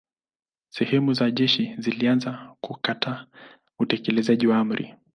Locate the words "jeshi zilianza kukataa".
1.31-3.25